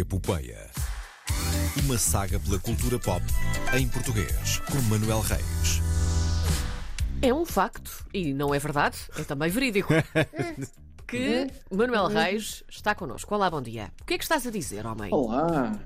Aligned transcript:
Epopeia. 0.00 0.70
Uma 1.84 1.98
saga 1.98 2.40
pela 2.40 2.58
cultura 2.58 2.98
pop 2.98 3.22
em 3.76 3.86
português, 3.86 4.58
com 4.60 4.80
Manuel 4.88 5.20
Reis. 5.20 5.82
É 7.20 7.34
um 7.34 7.44
facto, 7.44 8.06
e 8.14 8.32
não 8.32 8.54
é 8.54 8.58
verdade, 8.58 8.96
é 9.18 9.24
também 9.24 9.50
verídico, 9.50 9.92
que 11.06 11.46
Manuel 11.70 12.06
Reis 12.06 12.64
está 12.66 12.94
connosco. 12.94 13.34
Olá, 13.34 13.50
bom 13.50 13.60
dia. 13.60 13.92
O 14.00 14.04
que 14.06 14.14
é 14.14 14.18
que 14.18 14.24
estás 14.24 14.46
a 14.46 14.50
dizer, 14.50 14.86
homem? 14.86 15.12
Olá! 15.12 15.78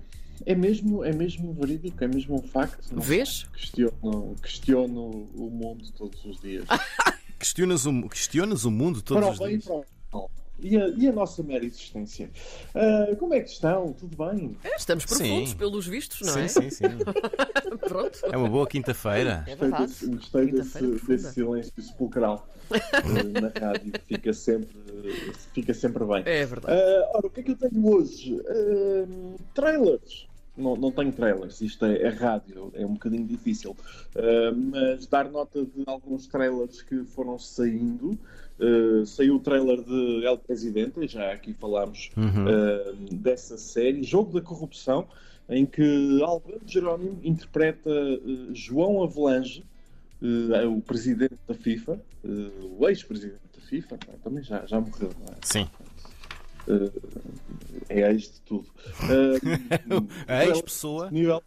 É 0.46 0.54
mesmo, 0.54 1.04
é 1.04 1.12
mesmo 1.12 1.53
verídico, 1.53 2.04
é 2.04 2.07
mesmo 2.07 2.36
um 2.36 2.43
facto. 2.43 2.94
Não 2.94 3.03
Vês? 3.03 3.49
Questiono, 3.53 4.36
questiono 4.40 5.29
o 5.35 5.50
mundo 5.50 5.90
todos 5.90 6.25
os 6.25 6.40
dias. 6.40 6.67
Questionas 7.36 7.85
o, 7.85 8.08
questionas 8.08 8.64
o 8.64 8.71
mundo 8.71 9.03
todos 9.03 9.22
para 9.22 9.29
o 9.29 9.32
os 9.32 9.39
bem 9.40 9.49
e 9.49 9.58
dias. 9.58 9.64
para 9.64 9.75
o 9.75 9.85
mal. 10.12 10.31
E 10.59 10.77
a, 10.77 10.89
e 10.89 11.08
a 11.08 11.13
nossa 11.13 11.43
mera 11.43 11.64
existência? 11.64 12.31
Ah, 12.75 13.14
como 13.18 13.35
é 13.35 13.40
que 13.40 13.50
estão? 13.50 13.93
Tudo 13.93 14.17
bem? 14.17 14.57
É, 14.63 14.77
Estamos 14.77 15.04
profundos, 15.04 15.50
Sim. 15.50 15.57
pelos 15.57 15.86
vistos, 15.86 16.21
não 16.27 16.35
sim, 16.35 16.40
é? 16.40 16.49
sim, 16.49 16.71
sim. 16.71 16.85
Pronto. 17.89 18.18
É 18.25 18.36
uma 18.36 18.49
boa 18.49 18.67
quinta-feira. 18.67 19.44
É 19.46 19.57
Gostei 19.57 19.86
desse, 19.86 20.07
gostei 20.07 20.53
desse, 20.53 20.86
desse 21.07 21.32
silêncio 21.32 21.82
sepulcral 21.82 22.49
ah, 22.71 23.40
na 23.40 23.67
rádio. 23.67 23.93
Fica 24.07 24.32
sempre, 24.32 24.77
fica 25.53 25.75
sempre 25.75 26.04
bem. 26.04 26.22
É 26.25 26.46
verdade. 26.46 26.79
Ah, 26.80 27.11
ora, 27.14 27.27
o 27.27 27.30
que 27.30 27.41
é 27.41 27.43
que 27.43 27.50
eu 27.50 27.57
tenho 27.57 27.86
hoje? 27.86 28.41
Ah, 28.49 29.36
trailers. 29.55 30.27
Não, 30.57 30.76
não 30.76 30.93
tenho 30.93 31.13
trailers, 31.13 31.61
isto 31.61 31.85
é, 31.85 32.03
é 32.03 32.08
rádio, 32.08 32.70
é 32.75 32.86
um 32.86 32.92
bocadinho 32.92 33.27
difícil. 33.27 33.77
Ah, 34.14 34.53
mas 34.55 35.06
dar 35.06 35.28
nota 35.28 35.64
de 35.64 35.83
alguns 35.86 36.27
trailers 36.28 36.80
que 36.83 37.05
foram 37.05 37.39
saindo. 37.39 38.17
Ah, 38.61 39.05
saiu 39.05 39.36
o 39.36 39.41
trailer 39.41 39.83
de 39.83 40.25
El 40.25 40.39
Presidente, 40.39 41.08
já 41.08 41.33
aqui 41.33 41.53
falámos 41.55 42.11
ah, 42.17 42.94
dessa 43.10 43.58
série. 43.58 44.05
Jogo 44.05 44.32
da 44.32 44.41
Corrupção, 44.41 45.08
em 45.48 45.66
que 45.66 46.22
Alberto 46.22 46.70
Jerónimo 46.70 47.19
interpreta 47.25 47.91
João 48.52 49.02
Avelange, 49.02 49.64
o 50.72 50.80
presidente 50.80 51.34
da 51.47 51.55
FIFA, 51.55 52.00
o 52.78 52.88
ex-presidente 52.88 53.42
da 53.55 53.60
FIFA, 53.60 53.98
também 54.22 54.42
já, 54.42 54.64
já 54.64 54.80
morreu, 54.80 55.10
não 55.20 55.34
é? 55.34 55.36
Sim. 55.42 55.69
É 57.88 58.10
ex 58.10 58.32
de 58.32 58.40
tudo. 58.42 58.68
Uh, 59.02 60.08
A 60.26 60.44
ex-pessoa. 60.46 61.10
Nível. 61.10 61.42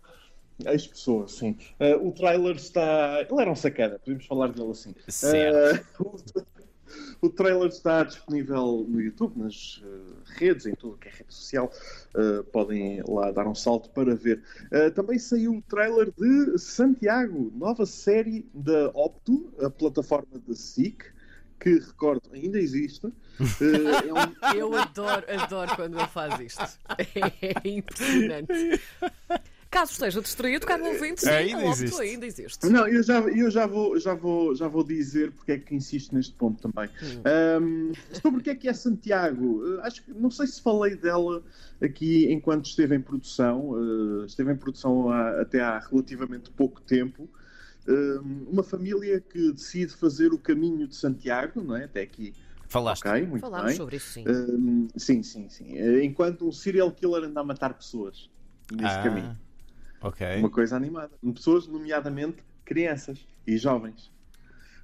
Ex-pessoa, 0.66 1.28
sim. 1.28 1.56
Uh, 1.80 2.08
o 2.08 2.12
trailer 2.12 2.56
está. 2.56 3.22
Ele 3.22 3.42
era 3.42 3.52
um 3.52 3.56
sacana, 3.56 4.00
podemos 4.00 4.26
falar 4.26 4.48
dele 4.48 4.72
assim. 4.72 4.96
Certo. 5.08 6.04
Uh, 6.04 6.18
o, 6.36 6.58
o 7.22 7.30
trailer 7.30 7.68
está 7.68 8.04
disponível 8.04 8.86
no 8.88 9.02
YouTube, 9.02 9.38
nas 9.38 9.82
uh, 9.84 10.16
redes, 10.38 10.66
em 10.66 10.74
tudo 10.74 10.98
que 10.98 11.08
é 11.08 11.12
rede 11.12 11.34
social. 11.34 11.72
Uh, 12.16 12.44
podem 12.46 13.02
lá 13.08 13.32
dar 13.32 13.48
um 13.48 13.56
salto 13.56 13.90
para 13.90 14.16
ver. 14.16 14.44
Uh, 14.72 14.92
também 14.92 15.20
saiu 15.20 15.56
o 15.56 15.62
trailer 15.62 16.12
de 16.18 16.58
Santiago, 16.58 17.52
nova 17.56 17.86
série 17.86 18.50
da 18.54 18.90
Opto, 18.94 19.54
a 19.62 19.70
plataforma 19.70 20.40
da 20.48 20.56
SIC, 20.56 21.04
que 21.60 21.80
recordo 21.80 22.30
ainda 22.34 22.60
existe. 22.60 23.06
Uh, 23.08 23.14
é 24.08 24.14
um- 24.14 24.28
Eu 24.58 24.76
adoro, 24.76 25.26
adoro 25.44 25.76
quando 25.76 25.98
ele 25.98 26.08
faz 26.08 26.40
isto. 26.40 26.80
É 27.42 27.70
impressionante. 27.70 28.82
Caso 29.70 29.92
esteja 29.92 30.22
distraído, 30.22 30.66
caro 30.66 30.86
ouvinte, 30.86 31.22
sim, 31.22 31.30
Ainda 31.30 31.66
o 31.66 31.70
existe. 31.72 32.02
ainda 32.02 32.26
existe. 32.26 32.66
Não, 32.70 32.88
eu 32.88 33.04
já, 33.04 33.20
eu 33.20 33.52
já, 33.52 33.68
vou, 33.68 34.00
já, 34.00 34.14
vou, 34.14 34.56
já 34.56 34.66
vou 34.68 34.82
dizer 34.82 35.32
porque 35.34 35.52
é 35.52 35.58
que 35.60 35.76
insisto 35.76 36.16
neste 36.16 36.34
ponto 36.36 36.70
também. 36.72 36.90
Ahm, 37.26 37.92
sobre 38.22 38.40
o 38.40 38.44
que 38.44 38.50
é 38.50 38.56
que 38.56 38.70
é 38.70 38.74
Santiago, 38.74 39.62
eh, 39.78 39.82
acho 39.86 40.04
que 40.04 40.14
não 40.14 40.32
sei 40.32 40.48
se 40.48 40.62
falei 40.62 40.96
dela 40.96 41.44
aqui 41.82 42.32
enquanto 42.32 42.66
esteve 42.68 42.96
em 42.96 43.02
produção. 43.02 43.74
eh, 44.24 44.26
esteve 44.26 44.54
em 44.54 44.56
produção 44.56 45.10
há- 45.12 45.42
até 45.42 45.60
há 45.60 45.78
relativamente 45.80 46.50
pouco 46.52 46.80
tempo. 46.82 47.30
Ahm, 47.88 48.46
uma 48.50 48.64
família 48.64 49.20
que 49.22 49.52
decide 49.54 49.94
fazer 49.94 50.34
o 50.34 50.38
caminho 50.38 50.88
de 50.88 50.96
Santiago, 50.96 51.62
não 51.64 51.76
é? 51.76 51.86
Até 51.86 52.02
aqui, 52.02 52.34
Falaste. 52.68 53.08
ok, 53.08 53.26
muito 53.26 53.42
Falámos 53.42 53.68
bem. 53.68 53.78
sobre 53.78 53.96
isso, 53.96 54.12
sim. 54.12 54.26
Ahm, 54.28 54.88
sim, 54.96 55.24
sim, 55.24 55.50
sim. 55.50 55.78
Eh, 55.78 56.04
Enquanto 56.04 56.48
um 56.48 56.52
serial 56.52 56.92
killer 56.92 57.24
anda 57.24 57.40
a 57.40 57.44
matar 57.44 57.74
pessoas 57.74 58.30
neste 58.72 59.04
caminho. 59.04 59.38
Ok. 60.02 60.26
Uma 60.38 60.50
coisa 60.50 60.76
animada. 60.76 61.12
Pessoas, 61.34 61.66
nomeadamente 61.68 62.38
crianças 62.66 63.26
e 63.46 63.58
jovens. 63.58 64.12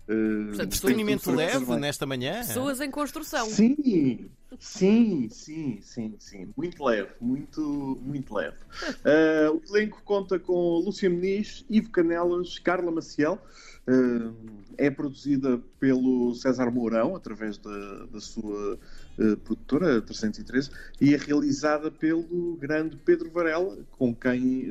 Uh, 0.08 0.48
Portanto, 0.56 1.32
leve 1.36 1.76
nesta 1.78 2.06
manhã. 2.06 2.40
Pessoas 2.40 2.82
em 2.82 2.92
construção. 2.92 3.46
Sim, 3.46 4.30
sim, 4.60 5.28
sim, 5.32 5.80
sim, 5.82 6.16
sim. 6.20 6.54
Muito 6.56 6.84
leve, 6.84 7.12
muito, 7.20 7.62
muito 8.02 8.34
leve. 8.34 8.58
Uh, 9.06 9.58
o 9.58 9.76
elenco 9.76 10.02
conta 10.04 10.40
com 10.40 10.80
Lúcia 10.80 11.10
Meniz, 11.10 11.66
Ivo 11.70 11.90
Canelas, 11.90 12.60
Carla 12.60 12.92
Maciel. 12.92 13.40
Uh, 13.88 14.34
é 14.78 14.90
produzida 14.90 15.62
pelo 15.80 16.34
César 16.36 16.72
Mourão, 16.72 17.16
através 17.16 17.58
da, 17.58 18.06
da 18.06 18.20
sua 18.20 18.80
uh, 19.20 19.38
produtora, 19.38 20.02
313, 20.02 20.72
e 21.02 21.14
é 21.14 21.18
realizada 21.18 21.92
pelo 21.92 22.56
grande 22.56 22.96
Pedro 22.98 23.30
Varela, 23.30 23.78
com 23.92 24.16
quem 24.16 24.70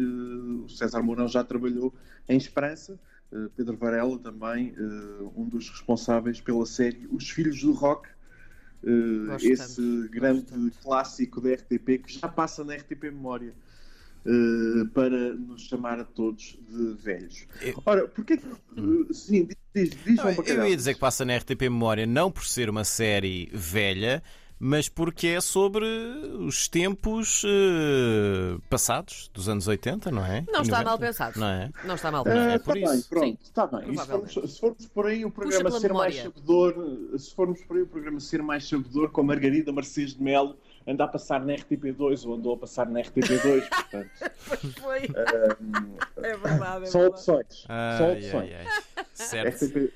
o 0.65 0.69
César 0.69 1.03
Mourão 1.03 1.29
já 1.29 1.45
trabalhou 1.45 1.93
em 2.29 2.37
Esperança. 2.37 2.99
Pedro 3.57 3.79
Varela 3.79 4.19
também, 4.19 4.75
um 5.35 5.49
dos 5.49 5.71
responsáveis 5.71 6.39
pela 6.39 6.67
série 6.67 7.09
Os 7.11 7.31
Filhos 7.31 7.63
do 7.63 7.73
Rock, 7.73 8.07
Uh, 8.85 9.37
esse 9.41 9.77
tanto, 9.77 10.09
grande 10.11 10.45
clássico 10.83 11.41
da 11.41 11.53
RTP 11.55 11.99
que 12.05 12.19
já 12.19 12.27
passa 12.27 12.65
na 12.65 12.75
RTP 12.75 13.05
Memória 13.05 13.55
uh, 14.27 14.87
para 14.89 15.35
nos 15.35 15.63
chamar 15.63 16.01
a 16.01 16.05
todos 16.05 16.59
de 16.69 16.95
velhos. 16.95 17.47
Eu- 17.61 17.81
Ora, 17.87 18.09
porquê 18.09 18.37
que. 18.37 18.47
uh, 18.47 19.15
sim, 19.15 19.45
diz, 19.45 19.57
diz, 19.91 20.05
diz 20.05 20.17
Não, 20.17 20.31
eu 20.31 20.69
ia 20.69 20.77
dizer 20.77 20.95
que 20.95 21.01
passa 21.01 21.25
na 21.25 21.37
RTP 21.37 21.63
Memória 21.63 22.07
não 22.07 22.31
por 22.31 22.45
ser 22.45 22.69
uma 22.69 22.83
série 22.85 23.49
velha, 23.53 24.23
mas 24.65 24.89
porque 24.89 25.27
é 25.27 25.41
sobre 25.41 25.85
os 26.39 26.69
tempos 26.69 27.43
eh, 27.45 28.57
passados, 28.71 29.29
dos 29.35 29.49
anos 29.49 29.67
80, 29.67 30.13
não 30.13 30.25
é? 30.25 30.45
Não 30.47 30.63
está 30.63 30.77
90, 30.79 30.85
mal 30.85 30.99
pensado. 31.01 31.41
Não 31.41 31.49
é? 31.49 31.71
Não 31.85 31.95
está 31.97 32.13
mal 32.13 32.21
Ah, 32.21 32.25
pensado. 32.25 32.49
é 32.51 32.55
Está 32.55 32.65
por 32.65 32.75
bem, 32.75 32.85
isso. 32.95 33.09
pronto, 33.09 33.27
Sim, 33.27 33.39
está 33.43 33.67
bem. 33.67 33.91
E 33.93 33.99
se 33.99 34.07
formos, 34.07 34.33
se 34.53 34.61
formos 34.61 34.87
por 34.87 35.07
aí 35.07 35.25
o 35.25 35.31
programa 35.33 35.71
ser 35.73 35.93
mais 35.93 36.15
memória. 36.15 36.23
sabedor, 36.23 37.19
se 37.19 37.35
formos 37.35 37.61
por 37.65 37.77
aí 37.77 37.83
o 37.83 37.87
programa 37.89 38.21
ser 38.21 38.41
mais 38.43 38.69
sabedor, 38.69 39.11
com 39.11 39.21
a 39.21 39.25
Margarida 39.25 39.73
Marcês 39.73 40.15
de 40.15 40.23
Melo, 40.23 40.57
anda 40.87 41.05
a 41.05 41.09
passar 41.09 41.45
na 41.45 41.55
RTP2 41.55 42.25
ou 42.27 42.35
andou 42.37 42.55
a 42.55 42.59
passar 42.59 42.89
na 42.89 43.01
RTP2, 43.01 43.67
portanto. 43.69 44.11
Foi. 44.81 45.01
um, 45.61 45.97
É 46.25 46.37
verdade, 46.37 46.85
é 46.85 46.87
são 46.87 47.01
verdade. 47.01 47.07
opções. 47.09 47.47
são 47.67 47.67
Ai, 47.69 48.13
opções. 48.17 48.35
ai, 48.35 48.55
ai. 48.97 49.05
Certo. 49.13 49.65
RTP 49.65 49.93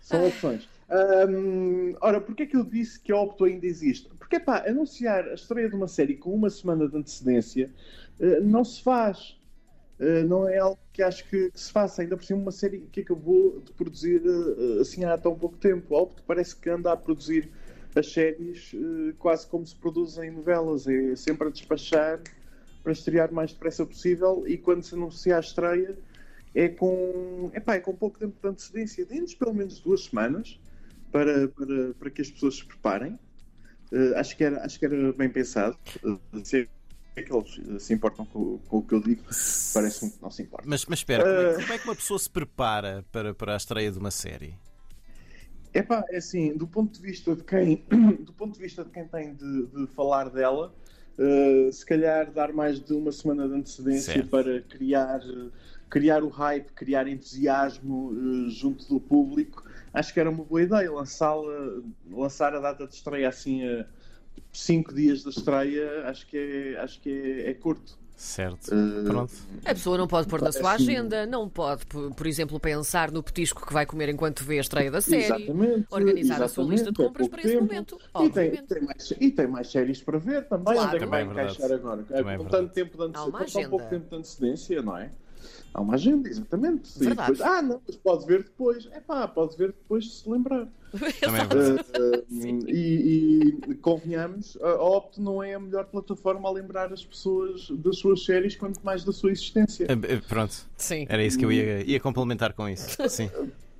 São 0.00 0.26
opções. 0.26 0.68
Hum, 0.90 1.94
ora, 2.00 2.20
porquê 2.20 2.44
é 2.44 2.46
que 2.46 2.56
eu 2.56 2.64
disse 2.64 2.98
que 2.98 3.12
a 3.12 3.20
Opto 3.20 3.44
ainda 3.44 3.66
existe? 3.66 4.08
Porque, 4.18 4.40
pá, 4.40 4.64
anunciar 4.66 5.28
a 5.28 5.34
estreia 5.34 5.68
de 5.68 5.76
uma 5.76 5.86
série 5.88 6.16
com 6.16 6.34
uma 6.34 6.48
semana 6.48 6.88
de 6.88 6.96
antecedência 6.96 7.70
eh, 8.18 8.40
não 8.40 8.64
se 8.64 8.82
faz. 8.82 9.38
Eh, 9.98 10.22
não 10.24 10.48
é 10.48 10.58
algo 10.58 10.78
que 10.92 11.02
acho 11.02 11.28
que, 11.28 11.50
que 11.50 11.60
se 11.60 11.70
faça. 11.70 12.02
Ainda 12.02 12.16
por 12.16 12.24
cima, 12.24 12.40
uma 12.40 12.52
série 12.52 12.80
que 12.92 13.00
acabou 13.00 13.60
de 13.60 13.72
produzir 13.72 14.22
eh, 14.24 14.80
assim 14.80 15.04
há 15.04 15.18
tão 15.18 15.34
pouco 15.34 15.58
tempo. 15.58 15.94
A 15.94 16.02
Opto 16.02 16.22
parece 16.26 16.56
que 16.56 16.70
anda 16.70 16.92
a 16.92 16.96
produzir 16.96 17.50
as 17.94 18.12
séries 18.12 18.72
quase 19.18 19.46
como 19.46 19.66
se 19.66 19.74
produzem 19.76 20.30
novelas. 20.30 20.86
É 20.86 21.16
sempre 21.16 21.48
a 21.48 21.50
despachar 21.50 22.20
para 22.82 22.92
estrear 22.92 23.30
o 23.30 23.34
mais 23.34 23.52
depressa 23.52 23.84
possível 23.84 24.44
e 24.46 24.56
quando 24.56 24.82
se 24.82 24.94
anuncia 24.94 25.36
a 25.36 25.40
estreia 25.40 25.98
é 26.54 26.68
com, 26.68 27.50
epá, 27.54 27.74
é 27.74 27.80
com 27.80 27.94
pouco 27.94 28.18
tempo 28.18 28.36
de 28.40 28.48
antecedência. 28.48 29.04
Dê-nos 29.04 29.34
pelo 29.34 29.54
menos 29.54 29.80
duas 29.80 30.04
semanas 30.04 30.58
para, 31.12 31.48
para, 31.48 31.94
para 31.94 32.10
que 32.10 32.22
as 32.22 32.30
pessoas 32.30 32.56
se 32.56 32.64
preparem. 32.64 33.18
Eh, 33.92 34.12
acho, 34.16 34.36
que 34.36 34.44
era, 34.44 34.64
acho 34.64 34.78
que 34.78 34.84
era 34.84 35.12
bem 35.12 35.30
pensado. 35.30 35.76
Uh, 36.04 36.18
se 36.44 36.68
é 37.16 37.22
que 37.22 37.32
eles 37.34 37.60
eh, 37.68 37.78
se 37.78 37.94
importam 37.94 38.24
com, 38.26 38.58
com 38.58 38.78
o 38.78 38.82
que 38.82 38.94
eu 38.94 39.00
digo, 39.00 39.22
parece-me 39.74 40.10
que 40.12 40.22
não 40.22 40.30
se 40.30 40.42
importam. 40.42 40.68
Mas, 40.68 40.84
mas 40.86 41.00
espera, 41.00 41.24
como 41.24 41.40
é, 41.40 41.54
que- 41.54 41.60
como 41.62 41.72
é 41.72 41.78
que 41.78 41.84
uma 41.88 41.96
pessoa 41.96 42.18
se 42.18 42.30
prepara 42.30 43.04
para, 43.10 43.34
para 43.34 43.54
a 43.54 43.56
estreia 43.56 43.90
de 43.90 43.98
uma 43.98 44.10
série? 44.10 44.54
Epá, 45.74 46.02
é 46.10 46.16
assim, 46.16 46.56
do 46.56 46.66
ponto 46.66 46.92
de 46.92 47.00
vista 47.06 47.34
de 47.36 47.44
quem, 47.44 47.84
do 48.24 48.32
ponto 48.32 48.54
de 48.54 48.60
vista 48.60 48.84
de 48.84 48.90
quem 48.90 49.06
tem 49.06 49.34
de, 49.34 49.66
de 49.66 49.86
falar 49.88 50.30
dela, 50.30 50.74
eh, 51.18 51.70
se 51.72 51.84
calhar 51.84 52.30
dar 52.30 52.52
mais 52.52 52.78
de 52.78 52.92
uma 52.94 53.10
semana 53.10 53.48
de 53.48 53.54
antecedência 53.54 54.14
Certo. 54.14 54.28
para 54.28 54.60
criar, 54.62 55.20
eh, 55.20 55.48
criar 55.90 56.22
o 56.22 56.28
hype, 56.28 56.70
criar 56.72 57.08
entusiasmo 57.08 58.12
eh, 58.12 58.50
junto 58.50 58.88
do 58.88 59.00
público, 59.00 59.64
acho 59.92 60.14
que 60.14 60.20
era 60.20 60.30
uma 60.30 60.44
boa 60.44 60.62
ideia 60.62 60.92
lançá-la, 60.92 61.82
lançar 62.08 62.54
a 62.54 62.60
data 62.60 62.86
de 62.86 62.94
estreia 62.94 63.28
assim 63.28 63.66
a 63.66 63.86
cinco 64.52 64.94
dias 64.94 65.24
da 65.24 65.30
estreia, 65.30 66.04
acho 66.08 66.26
que 66.26 66.36
é, 66.36 66.80
acho 66.80 67.00
que 67.00 67.10
é, 67.10 67.50
é 67.50 67.54
curto. 67.54 67.98
Certo. 68.20 68.74
Eh, 68.74 69.04
Pronto. 69.04 69.32
A 69.64 69.68
pessoa 69.74 69.96
não 69.96 70.08
pode 70.08 70.26
pôr 70.26 70.42
na 70.42 70.50
sua 70.50 70.62
Parece-me- 70.62 70.92
agenda, 70.96 71.24
não 71.24 71.48
pode, 71.48 71.86
por, 71.86 72.26
exemplo, 72.26 72.58
pensar 72.58 73.12
no 73.12 73.22
petisco 73.22 73.64
que 73.64 73.72
vai 73.72 73.86
comer 73.86 74.08
enquanto 74.08 74.42
vê 74.42 74.58
a 74.58 74.60
estreia 74.60 74.90
da 74.90 75.00
série. 75.00 75.22
Exatamente. 75.22 75.86
organizar 75.88 76.42
a 76.42 76.48
sua 76.48 76.64
lista 76.64 76.90
de 76.90 77.00
exatamente, 77.00 77.00
é 77.00 77.04
compras 77.06 77.28
pouco 77.28 77.30
para 77.30 77.40
esse 77.48 77.52
tempo. 77.58 77.64
momento, 77.72 77.94
E 77.94 78.28
tem, 78.28 78.48
obviamente. 78.48 78.62
tem 78.66 78.82
mais, 78.82 79.10
e 79.20 79.30
tem 79.30 79.46
mais 79.46 79.70
séries 79.70 80.02
para 80.02 80.18
ver 80.18 80.48
também. 80.48 80.64
Claro. 80.64 80.80
Onde 80.80 80.96
é 80.96 80.98
que 80.98 81.04
Também 81.04 81.10
vai 81.10 81.20
é 81.22 81.24
encaixar 81.46 81.72
agora? 81.72 82.02
Também 82.02 82.34
é 82.34 82.38
tanto 82.48 82.72
tempo 82.72 82.96
de 82.96 83.02
Há 83.02 83.06
antecedência, 83.06 83.60
tão 83.62 83.70
pouco 83.70 83.84
agenda. 83.86 84.00
tempo 84.00 84.10
de 84.10 84.16
antecedência, 84.16 84.82
não 84.82 84.96
é? 84.98 85.10
Há 85.74 85.80
uma 85.80 85.94
agenda, 85.94 86.28
exatamente. 86.28 86.90
E 87.00 87.08
depois, 87.08 87.40
ah, 87.40 87.62
não, 87.62 87.80
mas 87.86 87.96
pode 87.96 88.26
ver 88.26 88.42
depois. 88.42 88.88
É 88.92 89.00
pá, 89.00 89.28
pode 89.28 89.56
ver 89.56 89.68
depois 89.68 90.10
se 90.10 90.28
se 90.28 90.30
lembrar. 90.30 90.68
Também 91.20 91.40
é 91.40 91.44
verdade. 91.44 91.84
Uh, 91.98 92.64
uh, 92.64 92.68
e, 92.68 93.58
e 93.68 93.74
convenhamos, 93.76 94.56
a 94.60 94.74
Opto 94.82 95.20
não 95.20 95.42
é 95.42 95.54
a 95.54 95.60
melhor 95.60 95.84
plataforma 95.86 96.48
a 96.48 96.52
lembrar 96.52 96.92
as 96.92 97.04
pessoas 97.04 97.68
das 97.70 97.98
suas 97.98 98.24
séries, 98.24 98.56
quanto 98.56 98.80
mais 98.82 99.04
da 99.04 99.12
sua 99.12 99.30
existência. 99.30 99.86
Eh, 99.88 100.14
eh, 100.14 100.20
Pronto. 100.26 100.54
Sim. 100.76 101.06
Era 101.08 101.24
isso 101.24 101.38
que 101.38 101.44
eu 101.44 101.52
ia, 101.52 101.82
ia 101.82 102.00
complementar 102.00 102.52
com 102.52 102.68
isso. 102.68 102.96
Sim. 103.08 103.30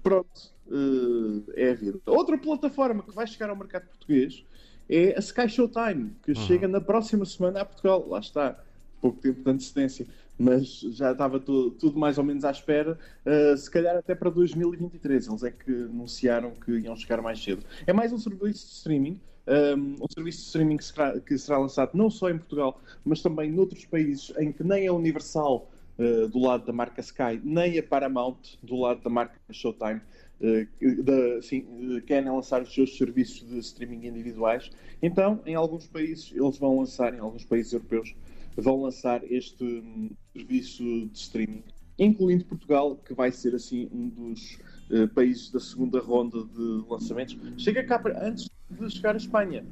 Pronto, 0.02 0.52
uh, 0.69 1.44
é 1.55 1.70
a 1.70 1.75
vida. 1.75 1.99
Outra 2.06 2.37
plataforma 2.38 3.02
que 3.02 3.14
vai 3.14 3.26
chegar 3.26 3.50
ao 3.50 3.56
mercado 3.56 3.87
português 3.87 4.44
é 4.88 5.14
a 5.17 5.20
Sky 5.20 5.49
Showtime, 5.49 6.12
que 6.23 6.34
chega 6.34 6.67
na 6.67 6.81
próxima 6.81 7.25
semana 7.25 7.61
a 7.61 7.64
Portugal. 7.64 8.06
Lá 8.08 8.20
está, 8.20 8.58
pouco 9.00 9.21
tempo 9.21 9.43
de 9.43 9.50
antecedência, 9.50 10.06
mas 10.39 10.81
já 10.81 11.12
estava 11.12 11.41
tu- 11.41 11.71
tudo 11.73 11.99
mais 11.99 12.19
ou 12.19 12.25
menos 12.25 12.45
à 12.45 12.50
espera, 12.50 12.99
uh, 13.27 13.56
se 13.56 13.71
calhar 13.71 13.97
até 13.97 14.15
para 14.15 14.31
2023. 14.31 15.27
Eles 15.29 15.43
é 15.43 15.50
que 15.50 15.71
anunciaram 15.73 16.53
que 16.53 16.73
iam 16.79 16.95
chegar 16.97 17.21
mais 17.23 17.43
cedo. 17.43 17.65
É 17.87 17.93
mais 17.93 18.12
um 18.12 18.19
serviço 18.19 18.67
de 18.67 18.73
streaming. 18.73 19.21
Um, 19.47 19.95
um 20.05 20.06
serviço 20.12 20.41
de 20.41 20.45
streaming 20.47 20.77
que 20.77 20.85
será, 20.85 21.19
que 21.21 21.39
será 21.39 21.59
lançado 21.59 21.93
não 21.95 22.11
só 22.11 22.29
em 22.29 22.37
Portugal, 22.37 22.81
mas 23.03 23.23
também 23.23 23.50
noutros 23.50 23.85
países 23.87 24.31
em 24.39 24.53
que 24.53 24.62
nem 24.62 24.87
a 24.87 24.93
Universal 24.93 25.71
uh, 25.99 26.29
do 26.29 26.39
lado 26.39 26.67
da 26.67 26.73
marca 26.73 27.01
Sky, 27.01 27.41
nem 27.43 27.79
a 27.79 27.83
Paramount 27.83 28.37
do 28.62 28.77
lado 28.77 29.03
da 29.03 29.09
marca 29.09 29.39
Showtime 29.51 30.03
uh, 30.41 31.03
da- 31.03 31.41
sim, 31.43 31.61
uh, 31.97 32.03
querem 32.03 32.31
lançar 32.31 32.61
os 32.62 32.73
seus 32.75 32.97
serviços 32.99 33.49
de 33.49 33.59
streaming 33.59 34.06
individuais. 34.06 34.71
Então, 35.03 35.41
em 35.47 35.55
alguns 35.55 35.87
países, 35.87 36.31
eles 36.35 36.59
vão 36.59 36.79
lançar, 36.79 37.15
em 37.15 37.19
alguns 37.19 37.44
países 37.44 37.73
europeus, 37.73 38.15
vão 38.60 38.82
lançar 38.82 39.22
este 39.31 39.62
hum, 39.64 40.10
serviço 40.32 40.82
de 40.82 41.19
streaming, 41.19 41.62
incluindo 41.99 42.44
Portugal, 42.44 42.96
que 42.96 43.14
vai 43.14 43.31
ser 43.32 43.55
assim 43.55 43.88
um 43.93 44.08
dos 44.08 44.58
uh, 44.90 45.08
países 45.14 45.50
da 45.50 45.60
segunda 45.60 46.00
ronda 46.00 46.44
de 46.44 46.84
lançamentos. 46.88 47.37
Chega 47.56 47.84
cá 47.84 47.99
para- 47.99 48.26
antes 48.26 48.49
de 48.70 48.90
chegar 48.90 49.14
à 49.14 49.16
Espanha. 49.19 49.64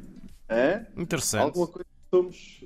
Hã? 0.49 0.87
Interessante. 0.97 1.43
Alguma 1.43 1.67
coisa 1.67 1.85
que 1.85 2.17
somos, 2.17 2.61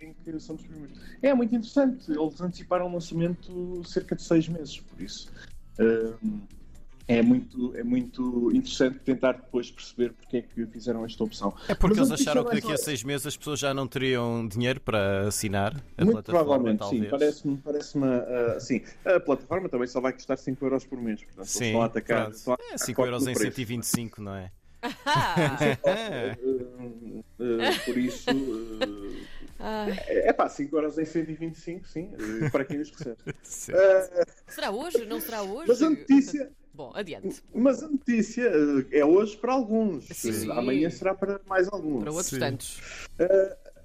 eh, 0.00 0.06
em 0.06 0.14
que 0.14 0.40
somos 0.40 0.62
primeiros. 0.62 0.98
É 1.20 1.34
muito 1.34 1.54
interessante. 1.54 2.10
Eles 2.10 2.40
anteciparam 2.40 2.88
o 2.88 2.92
lançamento 2.92 3.82
cerca 3.84 4.14
de 4.14 4.22
seis 4.22 4.48
meses, 4.48 4.80
por 4.80 5.00
isso. 5.02 5.30
eh, 5.78 6.14
é 7.08 7.22
muito, 7.22 7.74
é 7.74 7.82
muito 7.82 8.50
interessante 8.52 8.98
tentar 8.98 9.32
depois 9.32 9.70
perceber 9.70 10.12
porque 10.12 10.36
é 10.36 10.42
que 10.42 10.66
fizeram 10.66 11.04
esta 11.06 11.24
opção. 11.24 11.54
É 11.66 11.74
porque 11.74 11.98
Mas 11.98 12.10
eles 12.10 12.20
acharam 12.20 12.44
que 12.44 12.54
daqui 12.54 12.70
a 12.70 12.76
seis 12.76 13.02
meses 13.02 13.26
as 13.26 13.36
pessoas 13.36 13.58
já 13.58 13.72
não 13.72 13.88
teriam 13.88 14.46
dinheiro 14.46 14.78
para 14.80 15.26
assinar 15.26 15.74
a 15.96 16.04
Muito 16.04 16.16
plataforma, 16.22 16.44
provavelmente, 16.44 16.78
talvez. 16.80 17.04
sim. 17.04 17.10
Parece-me, 17.10 17.56
parece-me 17.56 18.06
ah, 18.06 18.60
sim. 18.60 18.82
A 19.06 19.18
plataforma 19.18 19.68
também 19.70 19.88
só 19.88 20.00
vai 20.02 20.12
custar 20.12 20.36
5 20.36 20.62
euros 20.64 20.84
por 20.84 21.00
mês. 21.00 21.22
Portanto, 21.24 21.46
Sim, 21.46 21.64
estão 21.66 21.82
a 21.82 21.86
atacar. 21.86 22.18
a 22.18 22.20
É 22.24 22.26
atacar 22.26 22.58
5 22.78 22.96
forte 22.96 23.00
euros 23.08 23.22
em 23.22 23.32
preço. 23.32 23.40
125, 23.56 24.22
não 24.22 24.34
é? 24.34 24.52
Eh, 25.84 26.36
eh, 27.40 27.78
por 27.84 27.98
isso, 27.98 28.30
eh, 28.30 29.24
Ai, 29.58 29.98
é 30.08 30.32
pá, 30.32 30.48
5 30.48 30.76
euros 30.76 30.98
em 30.98 31.04
125, 31.04 31.88
sim, 31.88 32.10
eh, 32.44 32.48
para 32.50 32.64
quem 32.64 32.80
os 32.80 32.90
recebe. 32.90 33.16
Eh, 33.70 34.24
será 34.46 34.70
hoje? 34.70 35.04
Não 35.06 35.20
será 35.20 35.42
hoje? 35.42 35.64
mas 35.68 35.82
a 35.82 35.90
notícia, 35.90 36.50
Bom, 36.78 36.92
adiante. 36.94 37.42
mas 37.52 37.82
a 37.82 37.88
notícia 37.88 38.44
eh, 38.44 39.00
é 39.00 39.04
hoje 39.04 39.36
para 39.36 39.52
alguns, 39.52 40.04
Sim. 40.12 40.48
Amanhã 40.52 40.88
será 40.88 41.12
para 41.12 41.40
mais 41.44 41.66
alguns. 41.72 42.04
Para 42.04 42.12
outros 42.12 42.28
Sim. 42.28 42.38
tantos. 42.38 42.80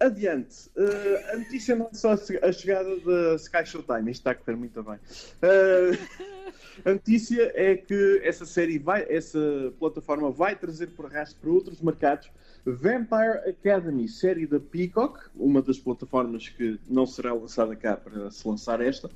Adiante, 0.04 0.70
Eh, 0.76 1.32
a 1.34 1.38
notícia 1.38 1.76
não 1.76 1.88
é 1.88 1.94
só 1.94 2.12
a 2.12 2.52
chegada 2.52 3.00
da 3.00 3.36
Sky 3.36 3.66
Showtime, 3.66 4.12
isto 4.12 4.20
está 4.20 4.32
a 4.32 4.36
correr 4.36 4.58
muito 4.58 4.84
bem. 4.84 5.00
Eh, 5.42 5.98
a 6.86 6.94
notícia 6.94 7.52
é 7.56 7.78
que 7.78 8.20
essa 8.24 8.46
série 8.46 8.78
vai, 8.80 9.06
essa 9.10 9.40
plataforma 9.80 10.30
vai 10.30 10.58
trazer 10.58 10.88
por 10.88 11.06
arrasto 11.06 11.40
para 11.40 11.50
outros 11.50 11.80
mercados 11.82 12.30
Vampire 12.66 13.50
Academy, 13.50 14.08
série 14.10 14.46
da 14.46 14.60
Peacock, 14.60 15.20
uma 15.36 15.62
das 15.62 15.78
plataformas 15.78 16.50
que 16.50 16.80
não 16.90 17.06
será 17.06 17.34
lançada 17.34 17.74
cá 17.76 17.96
para 17.96 18.30
se 18.30 18.46
lançar 18.46 18.82
esta, 18.82 19.10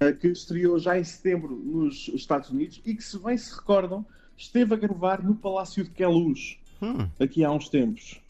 eh, 0.00 0.12
que 0.12 0.28
estreou 0.28 0.78
já 0.80 0.98
em 0.98 1.04
setembro 1.04 1.54
nos 1.54 2.08
Estados 2.08 2.50
Unidos 2.50 2.80
e 2.84 2.94
que, 2.94 3.04
se 3.04 3.18
bem 3.18 3.36
se 3.38 3.54
recordam, 3.54 4.04
esteve 4.36 4.74
a 4.74 4.76
gravar 4.76 5.22
no 5.22 5.36
Palácio 5.36 5.84
de 5.84 5.90
Queluz 5.90 6.58
Hum, 6.82 7.08
aqui 7.20 7.44
há 7.44 7.50
uns 7.52 7.68
tempos. 7.68 8.20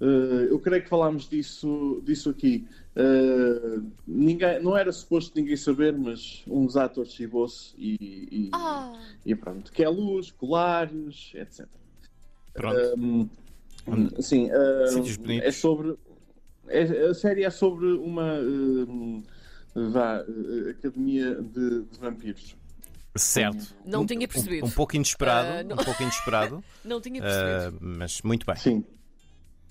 Uh, 0.00 0.48
eu 0.48 0.58
creio 0.58 0.82
que 0.82 0.88
falámos 0.88 1.28
disso, 1.28 2.00
disso 2.06 2.30
aqui. 2.30 2.66
Uh, 2.96 3.84
ninguém, 4.06 4.62
não 4.62 4.76
era 4.76 4.90
suposto 4.92 5.32
ninguém 5.38 5.56
saber, 5.56 5.92
mas 5.96 6.42
um 6.46 6.64
dos 6.64 6.76
atores 6.76 7.12
chibou-se 7.12 7.74
e, 7.76 8.26
e, 8.30 8.50
Ah, 8.54 8.92
e 9.26 9.34
pronto. 9.34 9.70
Que 9.70 9.84
é 9.84 9.88
luz, 9.90 10.30
colares, 10.30 11.32
etc. 11.34 11.66
pronto. 12.54 12.78
Um, 12.98 13.28
sim, 14.22 14.50
uh, 14.50 14.88
Sítios 14.88 15.16
bonitos. 15.18 15.46
é 15.48 15.52
sobre. 15.52 15.96
é- 16.68 17.06
a 17.08 17.14
série 17.14 17.44
é 17.44 17.50
sobre 17.50 17.86
uma 17.92 18.34
um, 18.40 19.22
vá, 19.74 20.22
uh, 20.26 20.70
academia 20.70 21.34
de, 21.36 21.82
de 21.82 21.98
vampiros. 21.98 22.56
certo. 23.16 23.74
não 23.84 24.02
Um- 24.02 24.06
tinha 24.06 24.24
um- 24.24 24.28
percebido. 24.28 24.66
Um, 24.66 24.70
pouco 24.70 24.96
inesperado, 24.96 25.68
não. 25.68 25.76
um 25.76 25.84
pouco 25.84 26.02
inesperado, 26.02 26.64
não 26.84 27.00
tinha 27.02 27.20
percebido. 27.20 27.78
mas 27.80 28.22
muito 28.22 28.46
bem. 28.46 28.56
Sim. 28.56 28.84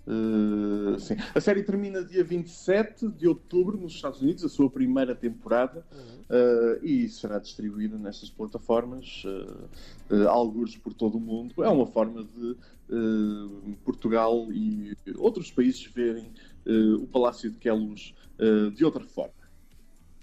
Uh, 0.09 0.99
sim. 0.99 1.15
A 1.35 1.39
série 1.39 1.61
termina 1.61 2.03
dia 2.03 2.23
27 2.23 3.09
de 3.09 3.27
outubro 3.27 3.77
nos 3.77 3.93
Estados 3.93 4.21
Unidos, 4.21 4.43
a 4.43 4.49
sua 4.49 4.67
primeira 4.67 5.13
temporada, 5.13 5.85
uh, 5.91 6.83
e 6.83 7.07
será 7.07 7.37
distribuída 7.37 7.95
nestas 7.95 8.27
plataformas, 8.31 9.23
uh, 9.25 10.15
uh, 10.15 10.27
algures 10.27 10.75
por 10.75 10.95
todo 10.95 11.19
o 11.19 11.21
mundo. 11.21 11.63
É 11.63 11.69
uma 11.69 11.85
forma 11.85 12.23
de 12.23 12.55
uh, 12.89 13.77
Portugal 13.85 14.51
e 14.51 14.97
outros 15.15 15.51
países 15.51 15.83
verem 15.85 16.31
uh, 16.65 17.03
o 17.03 17.07
Palácio 17.07 17.51
de 17.51 17.57
Queluz 17.59 18.15
uh, 18.39 18.71
de 18.71 18.83
outra 18.83 19.03
forma. 19.03 19.33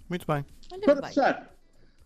Muito 0.09 0.27
bem. 0.27 0.45
Olha 0.73 0.83
Para 0.83 1.01
bem. 1.01 1.09
fechar, 1.11 1.55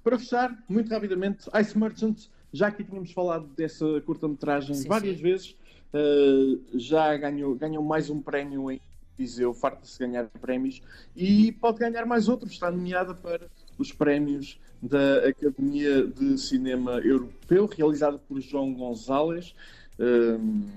para 0.05 0.19
fechar, 0.19 0.65
muito 0.69 0.91
rapidamente, 0.91 1.49
Ice 1.59 1.79
Merchant, 1.79 2.29
já 2.53 2.69
aqui 2.69 2.85
tínhamos 2.85 3.13
falado 3.13 3.47
dessa 3.57 4.01
curta-metragem 4.03 4.83
várias 4.85 5.17
sim. 5.17 5.23
vezes, 5.23 5.57
uh, 5.95 6.79
já 6.79 7.17
ganhou, 7.17 7.55
ganhou 7.55 7.83
mais 7.83 8.11
um 8.11 8.21
prémio 8.21 8.71
em 8.71 8.81
Viseu, 9.17 9.53
farta-se 9.53 9.99
ganhar 9.99 10.29
prémios, 10.41 10.81
e 11.15 11.53
pode 11.53 11.79
ganhar 11.79 12.07
mais 12.07 12.29
outros, 12.29 12.53
está 12.53 12.71
nomeada 12.71 13.15
para 13.15 13.49
os 13.79 13.93
prémios 13.93 14.59
da 14.83 15.29
Academia 15.29 16.07
de 16.07 16.39
Cinema 16.39 16.93
Europeu, 17.01 17.67
realizado 17.67 18.19
por 18.19 18.41
João 18.41 18.73
Gonzalez. 18.73 19.55
Um, 19.99 20.69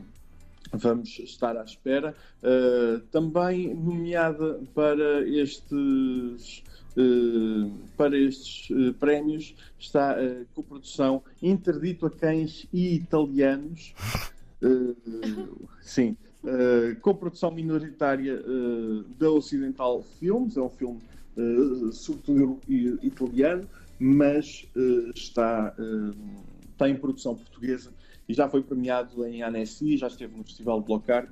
vamos 0.74 1.20
estar 1.20 1.56
à 1.56 1.64
espera. 1.64 2.14
Uh, 2.42 3.00
também 3.12 3.74
nomeada 3.74 4.60
para 4.74 5.28
estes, 5.28 6.64
uh, 6.98 7.72
para 7.96 8.18
estes 8.18 8.70
uh, 8.70 8.94
prémios 8.96 9.56
está 9.80 10.12
a 10.12 10.46
coprodução 10.54 11.24
Interdito 11.42 12.06
a 12.06 12.12
Cães 12.12 12.68
e 12.74 12.96
Italianos. 12.96 13.94
Uh, 14.64 15.68
sim. 15.82 16.16
Uh, 16.44 17.00
coprodução 17.02 17.52
minoritária 17.52 18.42
uh, 18.42 19.04
da 19.18 19.30
Ocidental 19.30 20.02
Filmes, 20.20 20.58
é 20.58 20.62
um 20.62 20.70
filme 20.70 21.00
sobretudo 21.92 22.60
italiano, 23.02 23.68
mas 24.00 24.68
está, 25.16 25.76
está 26.70 26.88
em 26.88 26.96
produção 26.96 27.34
portuguesa 27.34 27.92
e 28.30 28.36
já 28.36 28.48
foi 28.48 28.62
premiado 28.62 29.26
em 29.26 29.42
Annecy, 29.42 29.98
já 29.98 30.06
esteve 30.06 30.38
no 30.38 30.44
Festival 30.44 30.80
de 30.82 30.86
Blocar. 30.86 31.28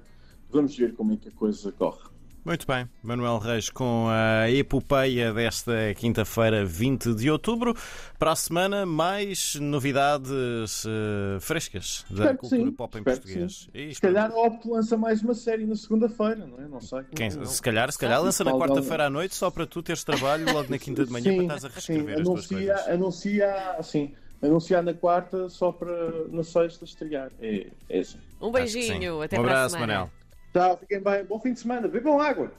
Vamos 0.50 0.76
ver 0.76 0.96
como 0.96 1.14
é 1.14 1.18
que 1.18 1.30
a 1.30 1.32
coisa 1.32 1.72
corre. 1.72 2.10
Muito 2.44 2.66
bem, 2.66 2.90
Manuel 3.04 3.38
Reis 3.38 3.70
com 3.70 4.08
a 4.10 4.50
epopeia 4.50 5.32
desta 5.32 5.74
quinta-feira, 5.96 6.66
20 6.66 7.14
de 7.14 7.30
outubro. 7.30 7.76
Para 8.18 8.32
a 8.32 8.36
semana, 8.36 8.84
mais 8.84 9.54
novidades 9.56 10.84
eh, 10.88 11.40
frescas 11.40 12.04
da 12.10 12.16
Espero 12.24 12.38
cultura 12.40 12.62
sim, 12.64 12.72
pop 12.72 12.98
em 12.98 13.04
português. 13.04 13.70
sim. 13.72 13.80
E 13.80 13.94
Se 13.94 14.02
calhar 14.02 14.32
a 14.32 14.36
Opto 14.36 14.72
lança 14.72 14.98
mais 14.98 15.22
uma 15.22 15.36
série 15.36 15.68
na 15.68 15.76
segunda-feira, 15.76 16.48
não 16.48 16.58
é? 16.60 16.68
Não 16.68 16.82
sei. 16.82 17.04
Quem- 17.16 17.30
Não. 17.30 17.46
se 17.46 17.62
calhar, 17.62 17.92
se 17.92 18.00
calhar 18.00 18.20
lança 18.20 18.44
na 18.44 18.54
quarta-feira 18.54 19.06
à 19.06 19.10
noite 19.10 19.36
só 19.36 19.52
para 19.52 19.68
tu 19.68 19.84
teres 19.84 20.04
trabalho 20.04 20.52
logo 20.52 20.68
na 20.72 20.80
quinta 20.80 21.06
de 21.06 21.12
manhã 21.12 21.32
Sim, 21.32 21.46
para 21.46 21.56
estás 21.58 21.66
a 21.66 21.70
sim, 21.70 21.94
reescrever 21.94 22.18
as 22.18 22.24
tuas 22.24 22.52
anuncia, 22.52 22.74
coisas. 22.74 22.88
anuncia, 22.90 23.76
assim, 23.78 24.14
anunciar 24.42 24.82
na 24.82 24.96
quarta 24.96 25.48
só 25.48 25.72
para 25.72 26.26
na 26.30 26.44
sexta 26.44 26.86
estrear. 26.86 27.30
É, 27.40 27.68
é 27.88 28.00
assim. 28.00 28.18
Um 28.42 28.48
sim. 28.48 28.52
beijinho. 28.54 29.22
Até 29.22 29.40
um 29.40 29.44
para 29.44 29.52
a 29.52 29.56
abraço, 29.58 29.76
semana. 29.76 29.94
Manel. 29.94 30.12
Tchau, 30.54 30.78
fiquem 30.78 31.02
bem. 31.02 31.26
Bom 31.26 31.40
fim 31.40 31.54
de 31.54 31.60
semana. 31.60 31.88
Bebam 31.88 32.20
água. 32.20 32.50